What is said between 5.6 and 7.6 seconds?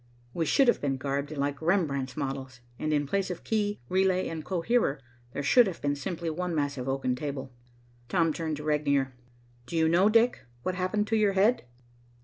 have been simply one massive oaken table.